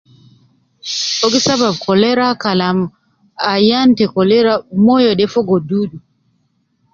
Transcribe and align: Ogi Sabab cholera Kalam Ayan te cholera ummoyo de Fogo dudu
Ogi 1.23 1.39
Sabab 1.45 1.75
cholera 1.85 2.27
Kalam 2.43 2.79
Ayan 3.51 3.89
te 3.97 4.05
cholera 4.13 4.53
ummoyo 4.75 5.11
de 5.19 5.25
Fogo 5.33 5.55
dudu 5.69 5.97